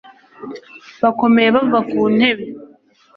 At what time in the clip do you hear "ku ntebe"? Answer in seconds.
1.91-2.45